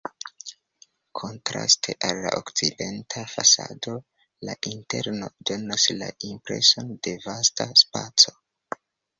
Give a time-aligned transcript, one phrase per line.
[1.19, 3.95] Kontraste al la okcidenta fasado
[4.49, 8.39] la interno donas la impreson de vasta spaco.